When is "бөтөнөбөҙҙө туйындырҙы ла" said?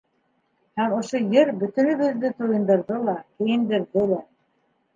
1.65-3.17